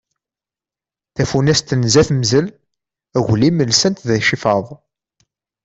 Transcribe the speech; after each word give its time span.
Tafunast 1.15 1.65
tenza 1.69 2.03
temzel, 2.07 2.47
aglim 3.17 3.57
lsan-t 3.69 4.05
d 4.07 4.09
icifaḍ. 4.19 4.65